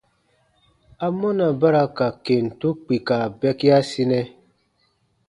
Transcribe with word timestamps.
Amɔna 1.05 1.45
ba 1.59 1.67
ra 1.73 1.83
ka 1.97 2.07
kentu 2.25 2.67
kpika 2.83 3.15
bɛkiasinɛ? 3.39 4.21